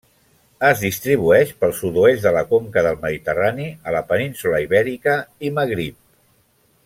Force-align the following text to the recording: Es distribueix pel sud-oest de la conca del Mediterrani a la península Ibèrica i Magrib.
Es 0.69 0.79
distribueix 0.85 1.51
pel 1.63 1.75
sud-oest 1.81 2.23
de 2.27 2.31
la 2.37 2.43
conca 2.55 2.85
del 2.87 2.97
Mediterrani 3.05 3.69
a 3.91 3.95
la 3.97 4.01
península 4.13 4.63
Ibèrica 4.69 5.19
i 5.49 5.55
Magrib. 5.61 6.01